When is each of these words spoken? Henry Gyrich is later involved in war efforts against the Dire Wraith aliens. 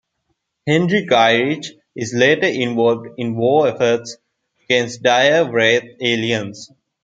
Henry 0.65 1.05
Gyrich 1.05 1.67
is 1.95 2.15
later 2.15 2.47
involved 2.47 3.05
in 3.19 3.35
war 3.35 3.67
efforts 3.67 4.17
against 4.67 5.03
the 5.03 5.09
Dire 5.09 5.51
Wraith 5.51 5.95
aliens. 6.01 6.71